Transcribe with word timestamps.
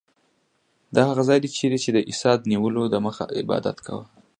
دا 0.95 1.01
هغه 1.09 1.23
ځای 1.29 1.39
دی 1.43 1.49
چیرې 1.57 1.77
چې 1.83 1.89
عیسی 2.09 2.31
د 2.37 2.43
نیولو 2.51 2.81
دمخه 2.93 3.23
عبادت 3.41 3.77
کاوه. 3.85 4.05